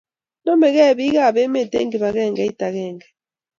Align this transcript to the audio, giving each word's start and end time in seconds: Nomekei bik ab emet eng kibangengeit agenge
Nomekei 0.45 0.93
bik 0.99 1.15
ab 1.25 1.35
emet 1.43 1.73
eng 1.79 1.91
kibangengeit 1.91 2.59
agenge 2.67 3.07